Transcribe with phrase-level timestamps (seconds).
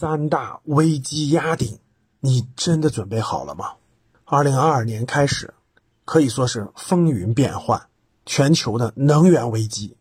[0.00, 1.78] 三大危机压顶，
[2.20, 3.72] 你真的准备好了吗？
[4.24, 5.52] 二零二二年开始，
[6.06, 7.82] 可以说是风云变幻，
[8.24, 9.98] 全球的能源危机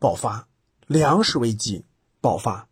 [0.00, 0.48] 爆发，
[0.88, 1.84] 粮食危机
[2.20, 2.66] 爆发，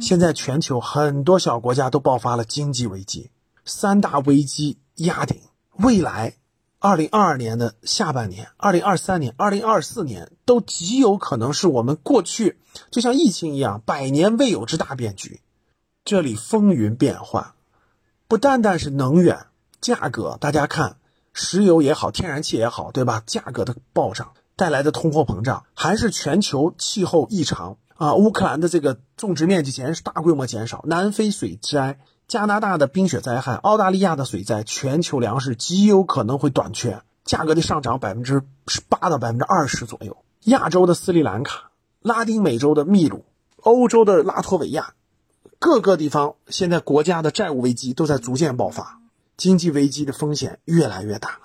[0.00, 3.32] 现在全球很多小国家都爆发了经济危机，
[3.64, 5.40] 三大危机压顶，
[5.78, 6.36] 未来。
[6.78, 12.60] 二零二二年的下半年，二零二三年、二零二四年都极有可能是我们过去
[12.92, 15.40] 就像疫情一样百年未有之大变局。
[16.04, 17.52] 这里风云变幻，
[18.26, 19.46] 不单单是能源
[19.80, 20.96] 价格，大家看，
[21.32, 23.22] 石油也好，天然气也好，对吧？
[23.24, 28.14] 价格的暴涨带来的通货膨胀，还是全球气候异常啊？
[28.14, 31.98] 乌克兰的这个种植面积减大规模减少，南非水灾。
[32.28, 40.16] 加拿大的冰雪灾害，澳大利亚的水灾，全球粮食极有可能会短缺，价格的上涨百分之十八到百分之二十左右。
[40.44, 43.24] 亚洲的斯里兰卡，拉丁美洲的秘鲁，
[43.58, 44.94] 欧洲的拉脱维亚，
[45.62, 49.00] 各个地方现在国家的债务危机都在逐渐爆发，
[49.36, 51.38] 经济危机的风险越来越大。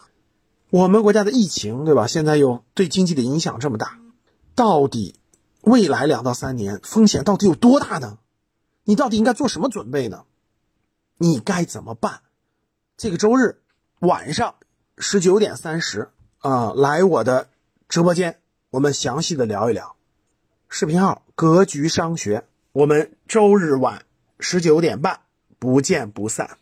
[0.72, 2.08] 我们国家的疫情，对吧？
[2.08, 4.00] 现在又对经济的影响这么大，
[4.56, 5.20] 到底
[5.62, 8.18] 未来两到三年风险到底有多大呢？
[8.86, 10.24] 你到底应该做什么准备呢？
[11.20, 12.22] 你该怎么办？
[12.98, 13.62] 这个周日
[14.00, 14.56] 晚上
[14.98, 16.10] 十九点三十
[16.40, 17.50] 啊，来我的
[17.88, 18.40] 直播间，
[18.72, 19.96] 我们详细的聊一聊。
[20.70, 24.07] 视频号“格局商学”，我们周日晚
[24.40, 25.20] 十九点半
[25.60, 26.58] 不见不散。